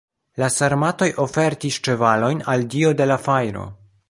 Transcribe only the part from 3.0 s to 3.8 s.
de la fajro.